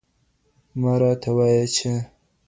مه 0.79 0.93
راته 1.01 1.29
وايه 1.37 1.65
چي 1.75 1.91